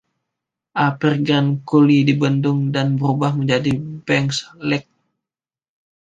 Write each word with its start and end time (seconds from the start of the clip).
Upper 0.85 1.13
Grand 1.25 1.51
Coulee 1.69 2.01
dibendung 2.09 2.59
dan 2.75 2.87
berubah 2.99 3.31
menjadi 3.39 3.69
Banks 4.07 4.37
Lake. 4.69 4.89